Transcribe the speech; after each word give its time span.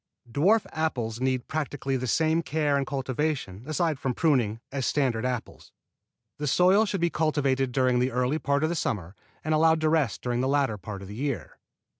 Dwarf 0.27 0.65
apples 0.71 1.21
need 1.21 1.47
practically 1.47 1.95
the 1.95 2.07
same 2.07 2.41
care 2.41 2.75
and 2.75 2.87
cultivation, 2.87 3.63
aside 3.67 3.99
from 3.99 4.15
pruning, 4.15 4.59
as 4.71 4.87
standard 4.87 5.27
apples. 5.27 5.73
The 6.39 6.47
soil 6.47 6.87
should 6.87 7.01
be 7.01 7.11
cultivated 7.11 7.71
during 7.71 7.99
the 7.99 8.09
early 8.11 8.39
part 8.39 8.63
of 8.63 8.69
the 8.69 8.75
summer 8.75 9.15
and 9.43 9.53
allowed 9.53 9.79
to 9.81 9.89
rest 9.89 10.23
during 10.23 10.41
the 10.41 10.47
latter 10.47 10.79
part 10.79 11.03
of 11.03 11.07
the 11.07 11.13
year. 11.13 11.59